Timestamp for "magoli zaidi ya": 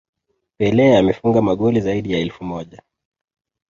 1.41-2.19